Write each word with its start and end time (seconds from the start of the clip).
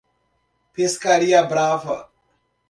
Pescaria 0.73 1.43
Brava 1.45 2.09